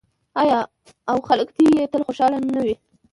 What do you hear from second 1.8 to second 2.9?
تل خوشحاله نه وي؟